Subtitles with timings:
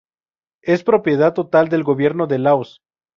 [0.63, 2.81] Es propiedad total del gobierno de Laos.